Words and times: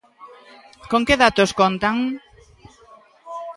¿Con 0.91 1.01
que 1.07 1.19
datos 1.23 1.51
contan? 1.59 1.97